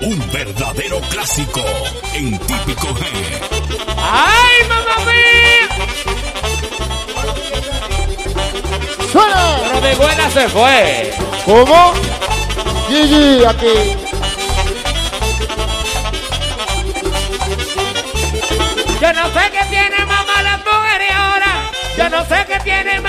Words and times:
Un 0.00 0.32
verdadero 0.32 1.00
clásico 1.10 1.60
en 2.12 2.38
típico 2.38 2.94
G. 2.94 3.04
¡Ay, 3.96 4.68
mamá 4.68 4.96
mía! 5.10 5.68
¡Suena! 9.10 9.58
Pero 9.64 9.80
de 9.80 9.94
buena 9.96 10.30
se 10.30 10.48
fue. 10.48 11.12
¿Cómo? 11.44 11.92
Gigi, 12.88 13.44
aquí. 13.44 13.96
Yo 19.00 19.12
no 19.12 19.24
sé 19.32 19.50
qué 19.50 19.64
tiene 19.70 20.06
mamá 20.06 20.42
las 20.42 20.58
mujeres 20.64 21.10
ahora. 21.12 21.70
Yo 21.96 22.08
no 22.10 22.24
sé 22.26 22.46
qué 22.46 22.60
tiene 22.60 23.00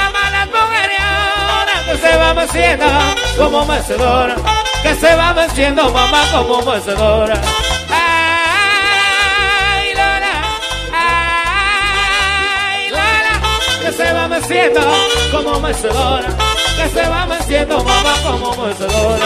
como 3.37 3.65
mecedora, 3.65 4.35
que 4.83 4.95
se 4.95 5.15
va 5.15 5.33
venciendo 5.33 5.89
mamá 5.91 6.23
como 6.31 6.61
mecedora. 6.61 7.41
Ay, 7.89 9.13
Lola, 9.93 10.43
ay, 10.93 12.89
Lola, 12.91 13.41
que 13.81 13.91
se 13.91 14.13
va 14.13 14.27
venciendo 14.27 14.79
como 15.31 15.59
mecedora, 15.59 16.29
que 16.77 16.87
se 16.89 17.09
va 17.09 17.25
venciendo 17.25 17.83
mamá 17.83 18.13
como 18.23 18.55
mecedora. 18.63 19.25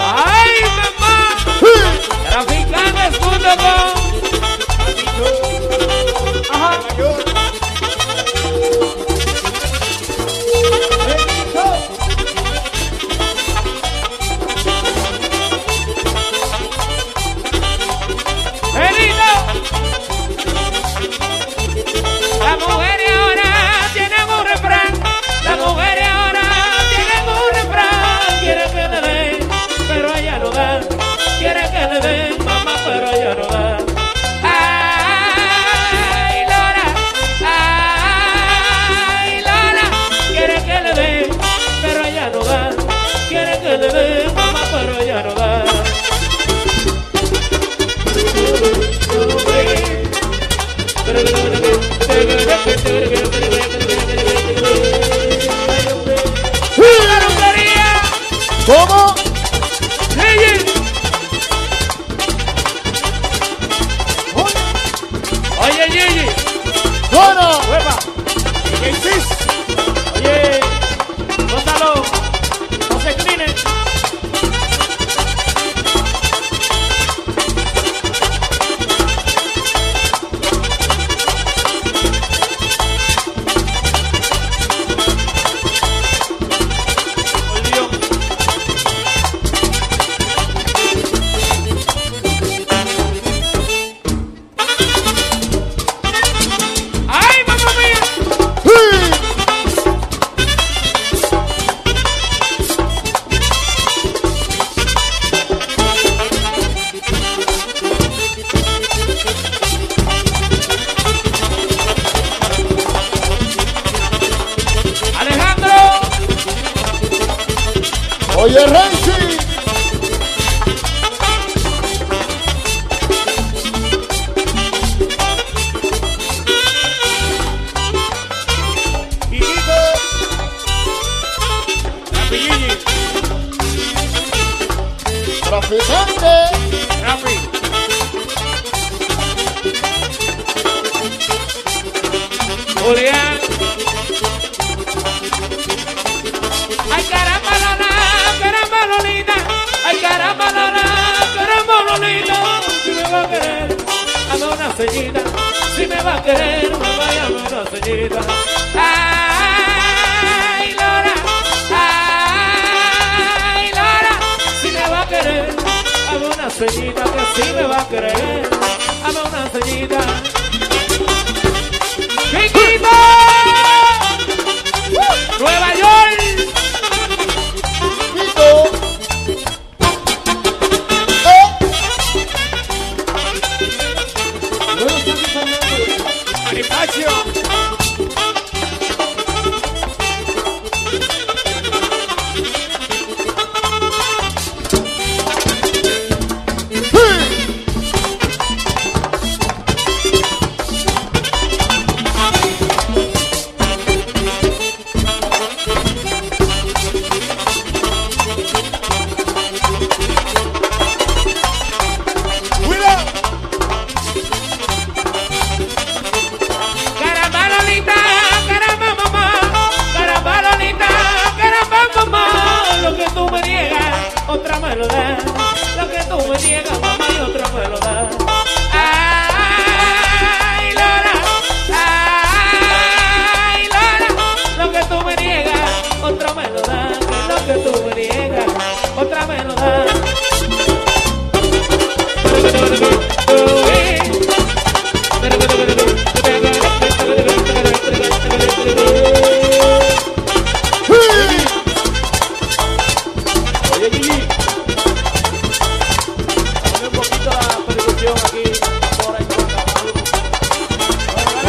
Ay, 0.00 0.50
mamá, 0.76 1.36
traficando 2.28 3.00
es 3.02 3.18
con... 3.18 3.42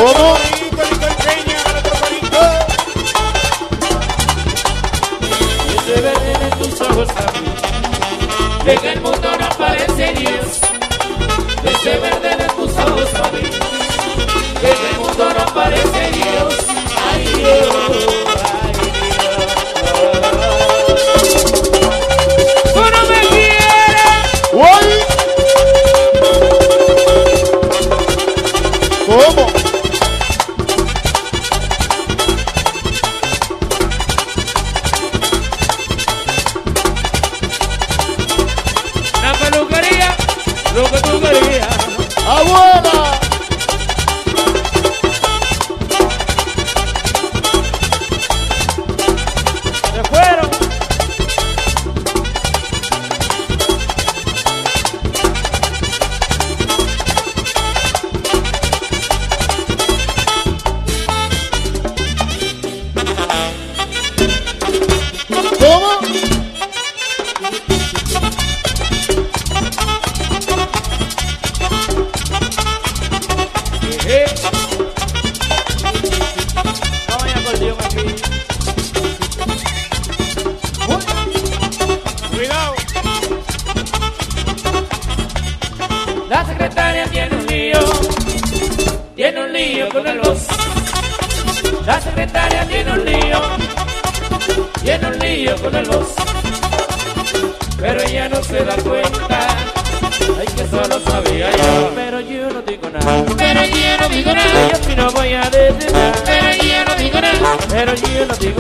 ¿Cómo? 0.04 0.36
Llega 8.66 8.92
el 8.92 9.02
mundo 9.02 9.33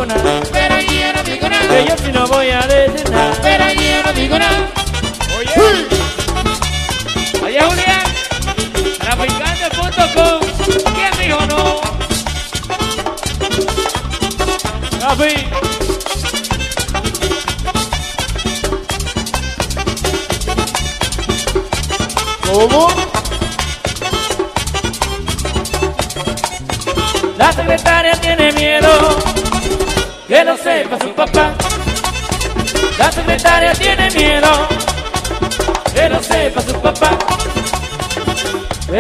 coconut. 0.06 0.63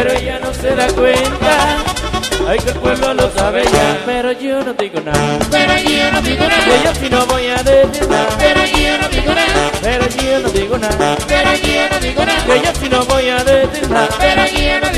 pero 0.04 0.20
ella 0.20 0.40
no 0.40 0.54
se 0.54 0.76
da 0.76 0.88
cuenta. 0.88 1.78
Ay, 2.46 2.60
que 2.60 2.72
el 2.72 2.80
pueblo 2.80 3.14
lo 3.14 3.32
sabe 3.32 3.64
ya, 3.64 4.02
pero 4.06 4.34
yo 4.34 4.62
no 4.62 4.74
digo 4.74 5.00
nada. 5.00 5.40
Pero 5.50 5.78
yo 5.78 6.12
no 6.12 6.22
digo 6.22 6.46
nada. 6.46 6.64
Pues 6.66 6.84
yo 6.84 6.96
si 6.96 7.10
no 7.10 7.26
voy 7.26 7.48
a 7.48 7.64
decir 7.64 8.10
nada. 8.10 8.38
Pero 8.38 8.66
yo 8.66 8.98
no 8.98 9.08
digo 9.08 9.34
nada. 9.34 9.72
Pero 9.82 10.08
yo 10.10 10.40
no 10.40 10.50
digo 10.50 10.78
nada. 10.78 11.18
Pero 11.26 11.54
yo 11.56 11.90
no 11.90 12.00
digo 12.00 12.26
nada. 12.26 12.46
Que 12.46 12.62
yo 12.66 12.76
si 12.82 12.90
no 12.90 13.06
voy 13.06 13.30
a 13.30 13.44
decir 13.46 13.90
nada. 13.90 14.10
Pero 14.20 14.46
yo 14.46 14.80
no 14.82 14.93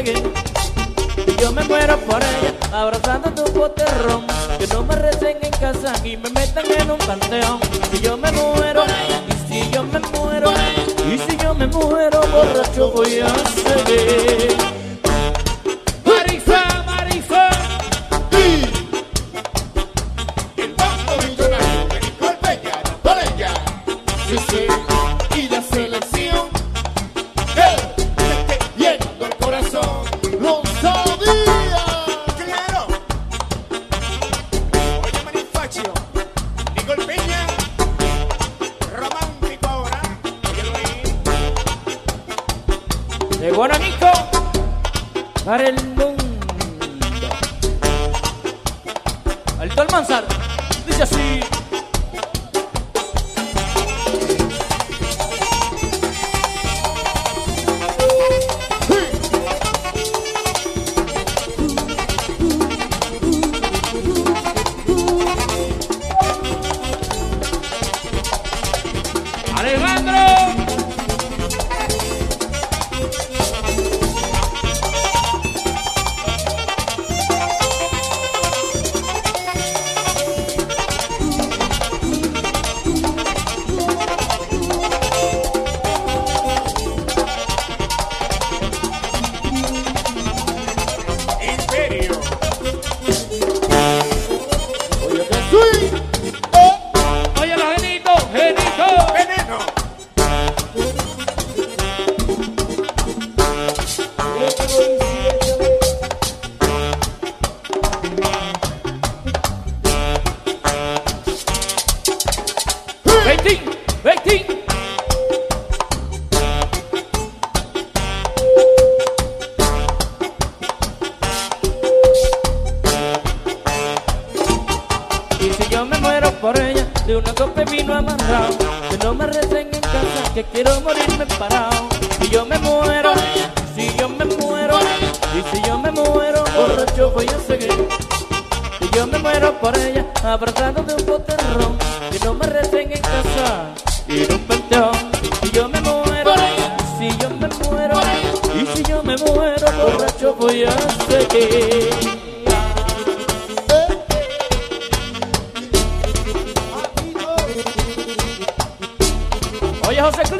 Y 0.00 1.42
yo 1.42 1.50
me 1.50 1.64
muero 1.64 1.98
por 2.00 2.22
ella, 2.22 2.54
abrazando 2.72 3.30
tu 3.32 3.52
poterrón. 3.52 4.24
Que 4.56 4.68
no 4.68 4.84
me 4.84 4.94
recen 4.94 5.38
en 5.42 5.50
casa 5.50 5.92
y 6.04 6.16
me 6.16 6.30
metan 6.30 6.64
en 6.70 6.90
un 6.92 6.98
panteón. 6.98 7.58
Y 7.92 7.98
yo 7.98 8.16
me 8.16 8.30
muero, 8.30 8.84
y 9.28 9.52
si 9.52 9.70
yo 9.70 9.82
me 9.82 9.98
muero, 9.98 10.52
y 11.04 11.18
si 11.18 11.36
yo 11.38 11.52
me 11.52 11.66
muero, 11.66 12.20
borracho 12.28 12.92
voy 12.92 13.18
a 13.18 13.28
seguir. 13.48 14.57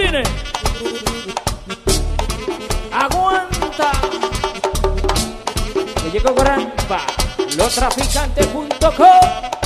Cline. 0.09 0.23
Aguanta. 2.93 3.93
Que 6.03 6.11
llegó 6.11 6.35
Granpa. 6.35 7.01
Lostraficante.com. 7.57 9.58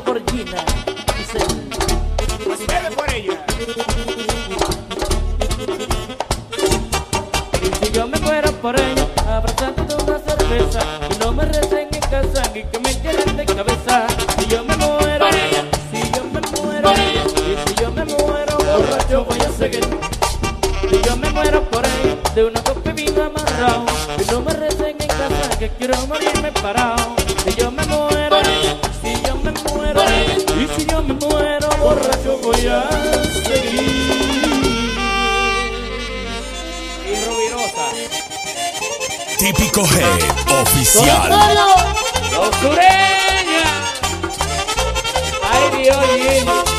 por 0.00 0.18
Gina. 0.30 0.64
Bebe 2.66 2.96
por 2.96 3.10
ella. 3.10 3.44
Y 7.60 7.84
si 7.84 7.92
yo 7.92 8.08
me 8.08 8.18
muero 8.20 8.52
por 8.52 8.78
ella, 8.80 9.06
abrazando 9.28 9.96
una 10.02 10.18
cerveza, 10.18 10.80
no 11.20 11.32
me 11.32 11.44
recen 11.44 11.88
en 11.92 12.00
casa 12.00 12.42
y 12.54 12.62
que 12.64 12.78
me 12.78 12.98
quieren 13.00 13.36
de 13.36 13.44
cabeza. 13.44 14.06
Si 14.38 14.46
yo 14.46 14.64
me 14.64 14.76
muero, 14.76 15.26
si 15.90 16.10
yo 16.10 16.24
me 16.24 16.40
muero, 16.40 16.92
y 16.92 17.68
si 17.68 17.74
yo 17.74 17.90
me 17.90 18.04
muero, 18.04 18.56
borracho 18.56 19.24
voy 19.24 19.40
a 19.40 19.50
seguir. 19.52 19.86
Si 20.88 21.02
yo 21.02 21.16
me 21.16 21.30
muero 21.30 21.62
por 21.70 21.84
ella, 21.84 22.16
de 22.34 22.44
una 22.46 22.62
copa 22.64 22.92
vino 22.92 23.24
amarrado, 23.24 23.84
y 24.18 24.30
no 24.30 24.40
me 24.40 24.52
recen 24.54 24.96
en 24.98 25.08
casa 25.08 25.58
que 25.58 25.68
quiero 25.70 25.94
morirme 26.06 26.50
parado. 26.52 27.11
Y 32.62 32.68
Rubirosa. 37.24 37.86
Típico 39.36 39.80
Head 39.80 40.22
Oficial. 40.62 41.28
Los 42.30 42.54
sureñas. 42.56 43.72
Ay, 45.42 45.82
Dios 45.82 45.98
mío. 46.14 46.71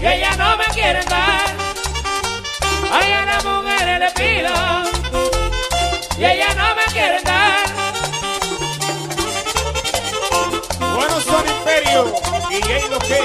y 0.00 0.06
ella 0.06 0.36
no 0.36 0.56
me 0.56 0.64
quiere 0.74 1.02
dar. 1.04 1.54
Ay, 2.92 3.12
a 3.12 3.24
la 3.24 3.40
mujer 3.42 4.00
le 4.00 4.10
pido 4.12 4.52
y 6.18 6.24
ella 6.24 6.54
no 6.54 6.74
me 6.74 6.84
quiere 6.92 7.22
dar. 7.22 7.66
Buenos 10.94 11.24
son 11.24 11.48
imperio, 11.48 12.14
y 12.50 12.56
ella 12.56 12.88
no 12.90 12.98
quiere. 12.98 13.24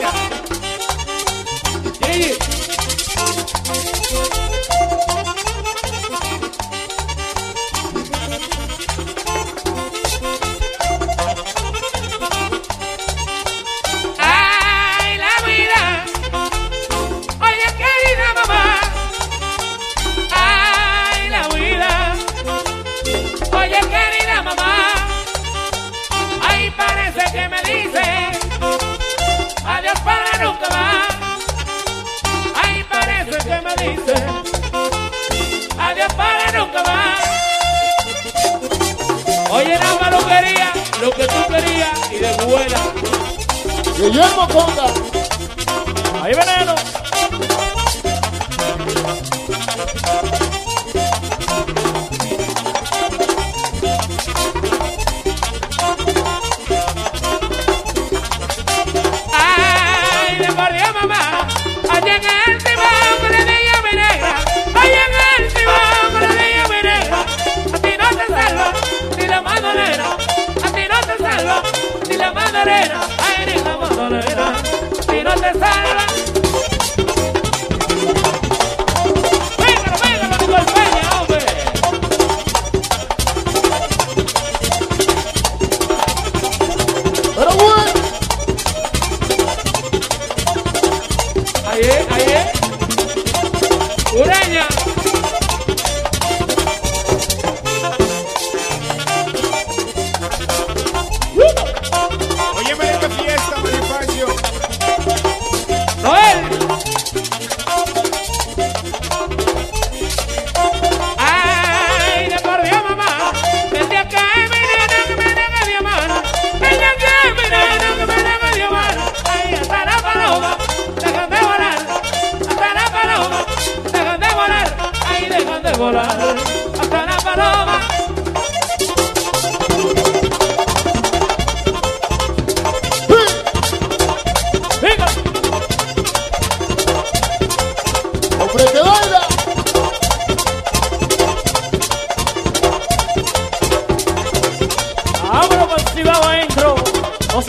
y 42.19 42.21
de 42.21 42.45
Guela. 42.45 42.93
Guillermo 43.97 44.47
Conga. 44.49 44.85
Ahí 46.21 46.33
veneno. 46.33 46.78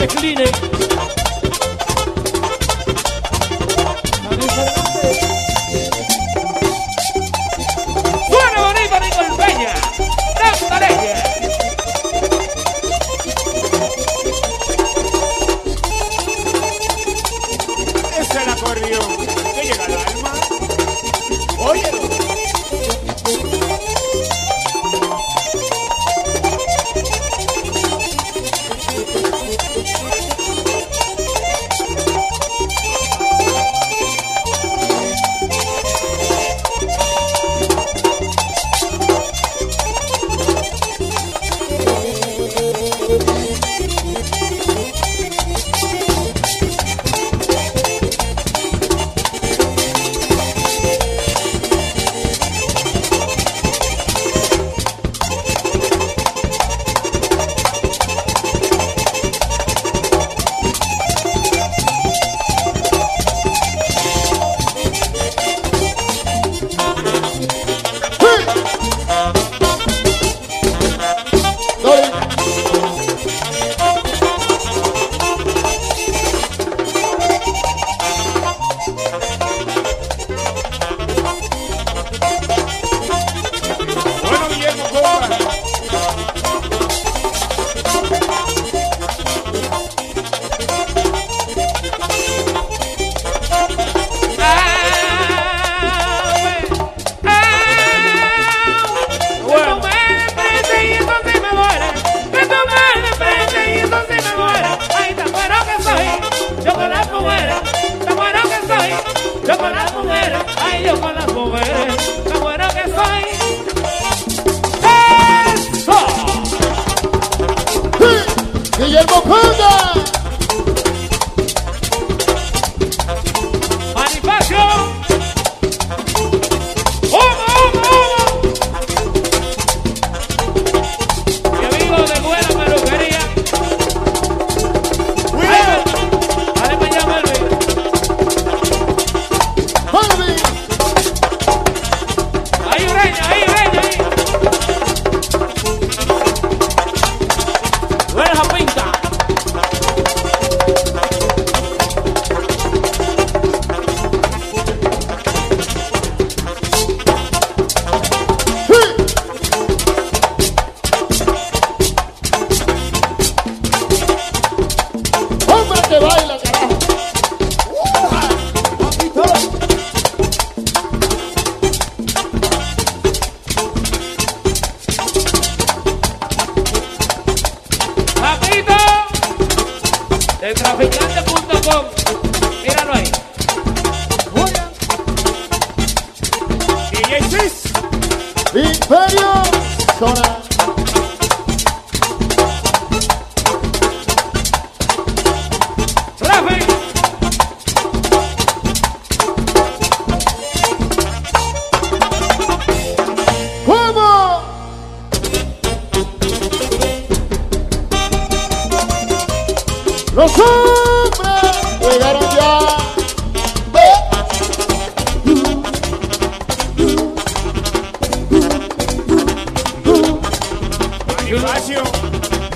se 0.07 0.29
incline 0.29 0.80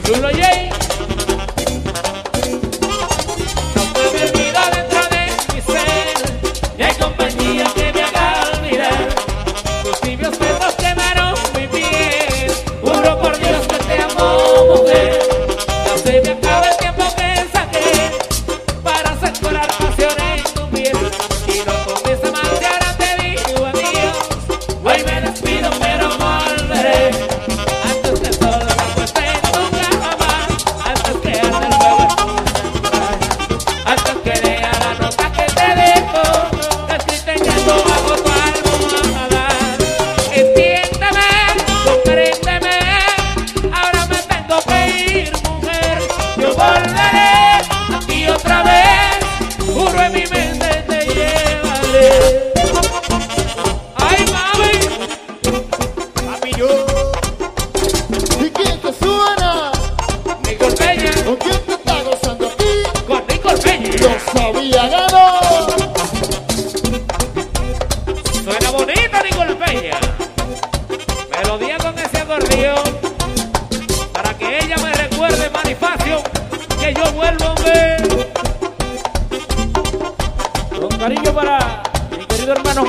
Yo 0.08 0.18
lo. 0.22 0.75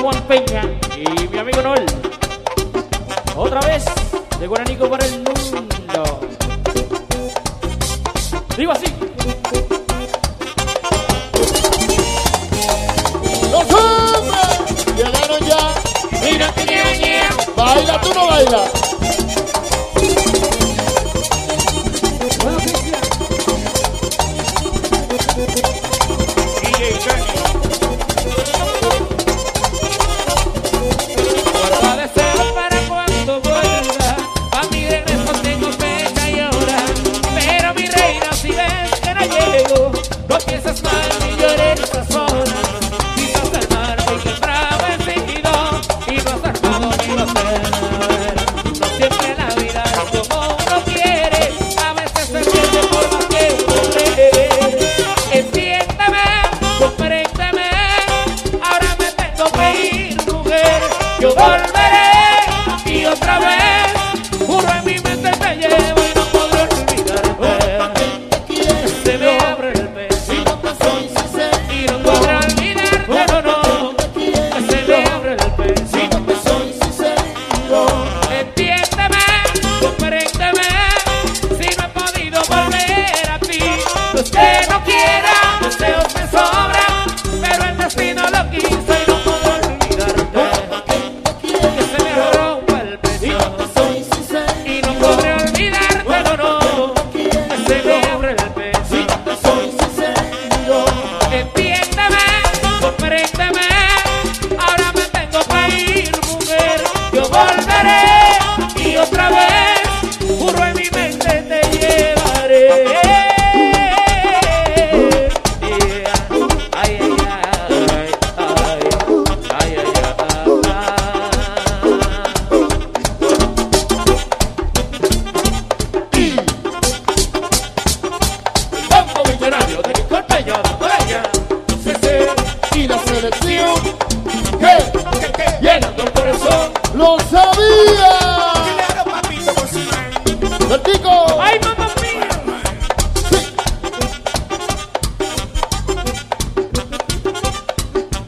Juan 0.09 0.23
Peña 0.23 0.61
y 0.95 1.27
mi 1.27 1.37
amigo 1.37 1.61
Noel. 1.61 1.85
Otra 3.35 3.59
vez 3.59 3.83
de 4.39 4.47
Guaranico 4.47 4.89
para 4.89 5.05
el 5.05 5.15
mundo. 5.15 6.19
Digo 8.55 8.71
así. 8.71 8.85
Los 13.51 13.73
hombres 13.73 14.95
llegaron 14.95 15.45
ya. 15.45 15.73
Mira 16.23 16.53
que 16.53 17.27
baila, 17.57 17.99
tú 17.99 18.13
no 18.13 18.27
bailas. 18.27 18.76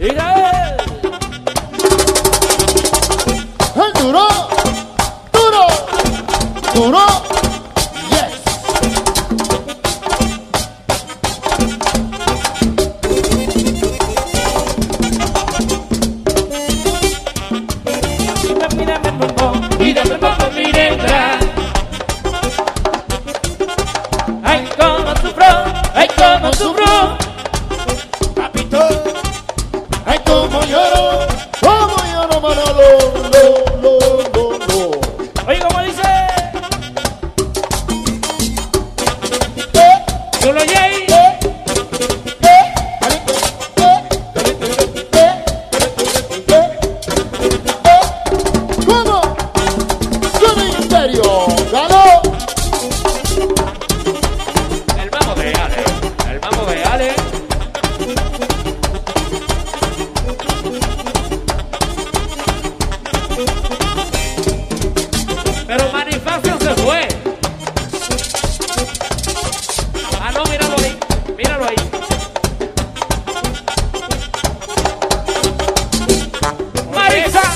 Peter! 0.10 0.39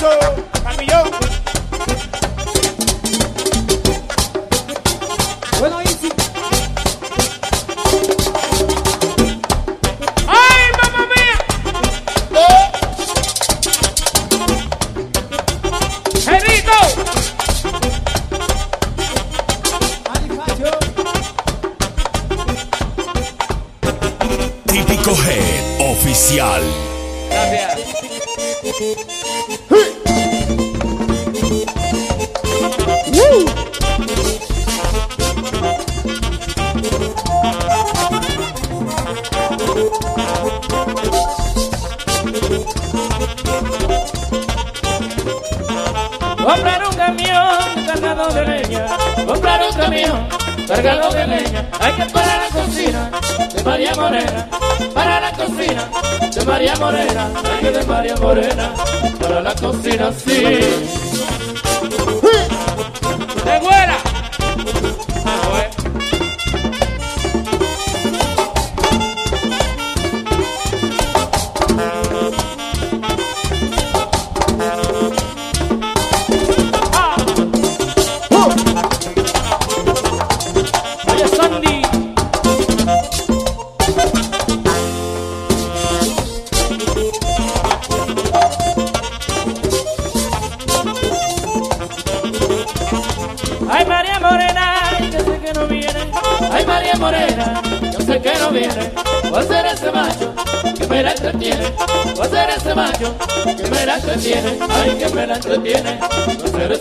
ṣó. 0.04 0.53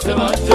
Voy 0.05 0.13
a 0.15 0.52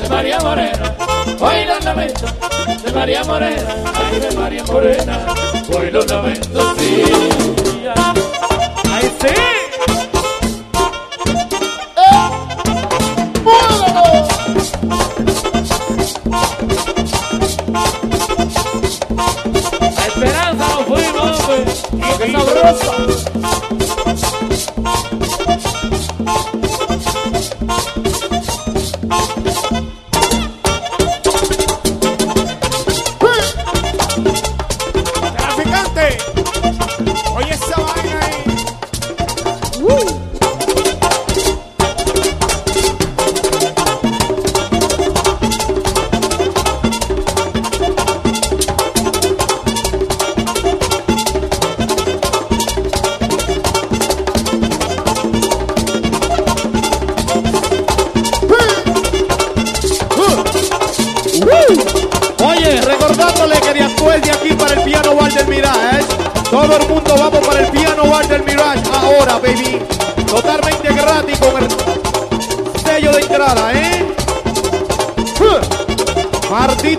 de 0.00 0.08
María 0.08 0.38
Morena. 0.40 0.96
Hoy 1.40 1.64
los 1.66 1.84
lamento 1.84 2.26
de 2.84 2.92
María 2.92 3.24
Morena. 3.24 3.74
Ay, 3.94 4.20
de 4.20 4.36
María 4.36 4.64
Morena. 4.64 5.26
Hoy 5.76 5.90
los 5.90 6.10
lamento, 6.10 6.74
sí. 6.78 7.02
¡Ay, 8.90 9.12
sí! 9.20 9.59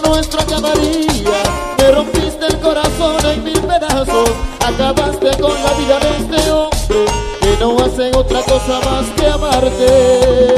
lo 0.00 0.08
nuestro 0.10 0.40
acabaría, 0.40 1.42
me 1.78 1.90
rompiste 1.90 2.46
el 2.46 2.58
corazón 2.60 3.24
en 3.24 3.44
mil 3.44 3.60
pedazos. 3.60 4.30
Acabaste 4.60 5.30
con 5.40 5.52
la 5.62 5.72
vida 5.74 5.98
de 6.00 6.16
este 6.18 6.50
hombre 6.50 7.04
que 7.40 7.56
no 7.60 7.76
hace 7.78 8.16
otra 8.16 8.42
cosa 8.42 8.80
más 8.84 9.06
que 9.16 9.26
amarte. 9.26 10.54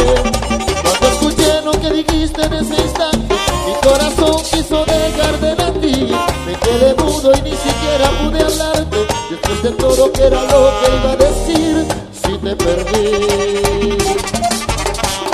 Cuando 0.82 1.06
escuché 1.08 1.60
lo 1.62 1.72
que 1.72 1.90
dijiste 1.90 2.42
en 2.42 2.52
ese 2.54 2.74
instante, 2.74 3.34
mi 3.66 3.74
corazón 3.88 4.42
quiso 4.50 4.84
dejar 4.84 5.38
de 5.40 5.54
latir. 5.56 6.16
Me 6.46 6.54
quedé 6.54 6.94
mudo 6.94 7.32
y 7.36 7.42
ni 7.42 7.56
siquiera 7.56 8.10
pude 8.22 8.42
hablarte. 8.42 9.06
Después 9.30 9.62
de 9.62 9.70
todo 9.72 10.12
que 10.12 10.22
era 10.22 10.42
lo 10.42 10.72
que 10.80 10.96
iba 10.96 11.12
a 11.12 11.16
decir, 11.16 11.86
si 12.12 12.38
te 12.38 12.56
perdí. 12.56 13.98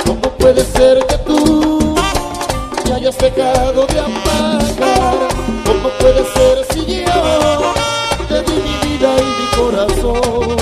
¿Cómo 0.05 0.21
puede 0.37 0.63
ser 0.65 0.94
de 3.35 3.99
amar? 3.99 5.27
¿Cómo 5.65 5.89
puede 5.99 6.23
ser 6.33 6.65
si 6.71 6.85
yo 6.85 7.73
te 8.29 8.41
di 8.43 8.57
mi 8.61 8.75
vida 8.87 9.09
y 9.17 9.25
mi 9.25 9.47
corazón? 9.57 10.57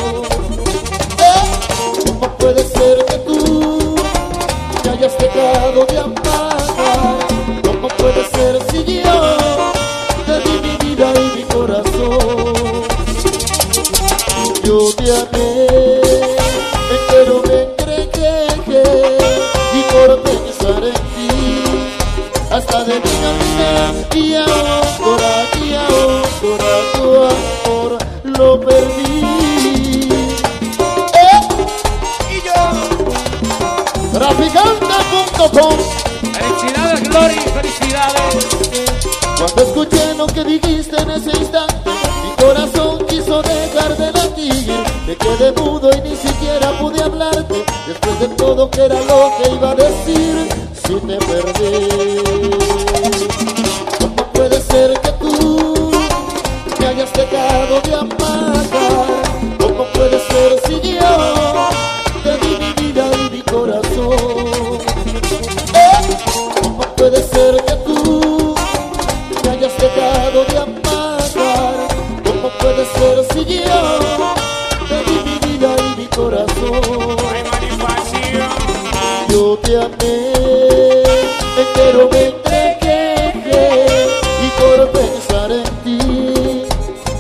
¿Eh? 1.20 2.06
¿Cómo 2.08 2.38
puede 2.38 2.64
ser 2.64 3.06
que 3.06 3.18
tú 3.20 3.96
me 4.84 4.92
hayas 4.92 5.16
dejado 5.20 5.86
de 5.86 6.00
amar? 6.00 6.58
¿Cómo 7.64 7.88
puede 7.90 8.26
ser 8.32 8.60
si 8.72 8.84
yo 9.04 9.38
te 10.26 10.40
di 10.40 10.56
mi 10.64 10.78
vida 10.90 11.14
y 11.16 11.38
mi 11.38 11.44
corazón? 11.44 12.54
Yo 14.64 14.94
te 14.96 15.12
amé, 15.12 15.63
Traficante.com 34.14 35.78
Felicidades, 36.34 37.10
Glory, 37.10 37.36
felicidades. 37.36 38.48
Cuando 39.38 39.64
escuché 39.64 40.14
lo 40.16 40.28
que 40.28 40.44
dijiste 40.44 41.02
en 41.02 41.12
ese 41.12 41.32
instante, 41.32 41.90
mi 42.24 42.44
corazón 42.44 43.06
quiso 43.08 43.42
dejar 43.42 43.98
de 43.98 44.12
latir. 44.12 44.84
Me 45.08 45.16
quedé 45.16 45.52
mudo 45.54 45.90
y 45.92 46.02
ni 46.10 46.16
siquiera 46.16 46.72
pude 46.80 47.04
hablarte. 47.04 47.66
Después 47.88 48.20
de 48.20 48.28
todo 48.30 48.70
que 48.70 48.86
era 48.86 49.02
lo 49.02 49.32
que 49.38 49.52
iba 49.52 49.72
a 49.72 49.76
decir, 49.76 49.93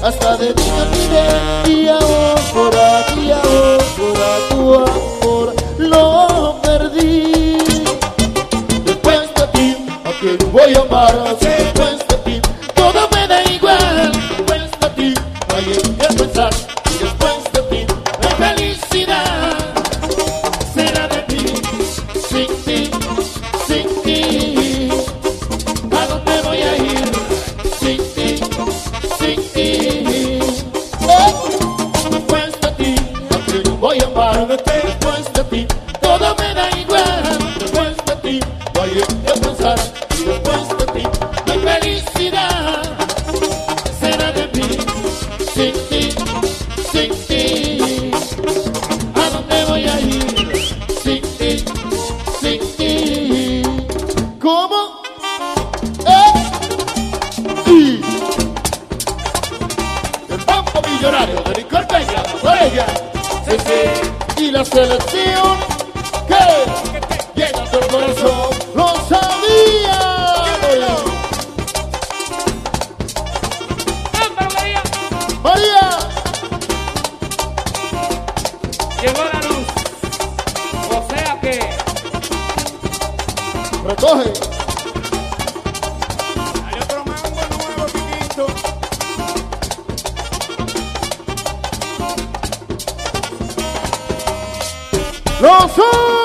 hasta 0.03 0.35
de 0.35 0.53
ti 0.53 0.63
me 0.69 0.81
olvidé 0.81 1.81
y 1.81 1.87
ahora, 1.87 3.05
y 3.15 3.31
ahora 3.31 4.33
tu 4.49 4.73
amor 4.73 5.55
lo 5.77 6.59
perdí. 6.61 7.57
Después 8.85 9.33
de 9.35 9.47
ti, 9.53 9.77
¿a 10.03 10.11
quién 10.19 10.37
voy 10.51 10.75
a 10.75 10.81
amar? 10.81 11.82
Recoge. 83.95 84.33
Hay 86.65 86.79
otro. 86.81 87.03
Los 95.41 96.22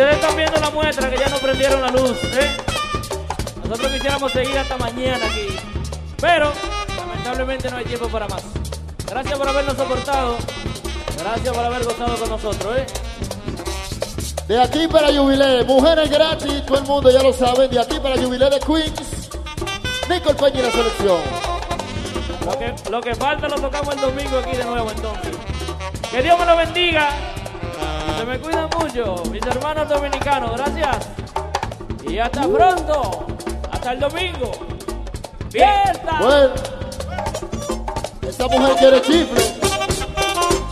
Ustedes 0.00 0.16
están 0.16 0.34
viendo 0.34 0.58
la 0.58 0.70
muestra 0.70 1.10
que 1.10 1.18
ya 1.18 1.28
no 1.28 1.36
prendieron 1.36 1.82
la 1.82 1.88
luz, 1.88 2.16
¿eh? 2.24 2.56
Nosotros 3.62 3.92
quisiéramos 3.92 4.32
seguir 4.32 4.56
hasta 4.56 4.78
mañana 4.78 5.26
aquí. 5.26 5.58
Pero, 6.18 6.54
lamentablemente 6.96 7.70
no 7.70 7.76
hay 7.76 7.84
tiempo 7.84 8.08
para 8.08 8.26
más. 8.26 8.42
Gracias 9.06 9.38
por 9.38 9.46
habernos 9.46 9.76
soportado. 9.76 10.38
Gracias 11.18 11.54
por 11.54 11.62
haber 11.66 11.84
gozado 11.84 12.16
con 12.16 12.30
nosotros, 12.30 12.78
¿eh? 12.78 12.86
De 14.48 14.62
aquí 14.62 14.88
para 14.88 15.08
Jubilé, 15.08 15.64
mujeres 15.64 16.08
gratis, 16.08 16.64
todo 16.64 16.78
el 16.78 16.84
mundo 16.84 17.10
ya 17.10 17.22
lo 17.22 17.34
sabe. 17.34 17.68
De 17.68 17.78
aquí 17.78 18.00
para 18.00 18.16
Jubilé 18.16 18.48
de 18.48 18.58
Queens, 18.58 19.28
Nicole 20.08 20.34
Peña 20.34 20.60
y 20.60 20.62
la 20.62 20.70
selección. 20.70 21.20
Lo 22.46 22.58
que, 22.58 22.90
lo 22.90 23.00
que 23.02 23.14
falta 23.14 23.48
lo 23.48 23.56
tocamos 23.56 23.94
el 23.96 24.00
domingo 24.00 24.38
aquí 24.38 24.56
de 24.56 24.64
nuevo 24.64 24.90
entonces. 24.90 25.36
Que 26.10 26.22
Dios 26.22 26.38
me 26.38 26.46
lo 26.46 26.56
bendiga. 26.56 27.10
Me 28.30 28.38
cuidan 28.38 28.70
mucho, 28.78 29.20
mis 29.32 29.42
hermanos 29.42 29.88
dominicanos. 29.88 30.56
Gracias. 30.56 31.08
Y 32.08 32.16
hasta 32.20 32.42
pronto. 32.42 33.26
Hasta 33.72 33.92
el 33.92 33.98
domingo. 33.98 34.52
Fiesta. 35.50 36.18
Bueno, 36.20 36.54
esta 38.22 38.46
mujer 38.46 38.76
quiere 38.76 39.02
chifle. 39.02 39.42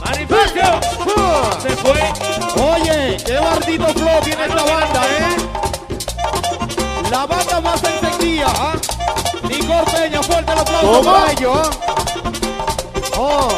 Manifestación. 0.05 0.81
Se 1.61 1.71
fue. 1.71 2.01
Oye, 2.75 3.17
qué 3.27 3.39
bardito 3.41 3.87
flow 3.87 4.21
tiene 4.23 4.45
esta 4.45 4.63
banda, 4.63 5.03
¿eh? 5.19 5.37
La 7.11 7.27
banda 7.27 7.61
más 7.61 7.83
encendida, 7.83 8.47
¿ah? 8.57 8.75
Nicole 9.49 9.85
Peña, 9.93 10.23
fuerte 10.23 10.53
el 10.53 10.59
aplauso 10.61 11.03
para 11.03 11.33
ellos, 11.33 11.57
¿ah? 11.57 11.71
Oh, 13.19 13.49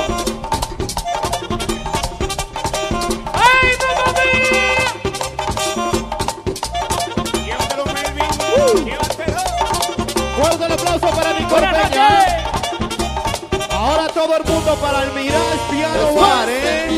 para 14.77 15.03
el 15.05 15.13
Mirage 15.13 15.59
Piano 15.71 16.15
Bar, 16.15 16.49
¿eh? 16.49 16.89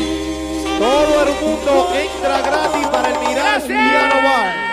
Todo 0.77 1.23
el 1.23 1.33
mundo 1.41 1.89
entra 1.95 2.41
gratis 2.41 2.87
para 2.87 3.09
el 3.09 3.19
Mirage 3.19 3.67
Piano 3.67 4.15
Bar. 4.21 4.72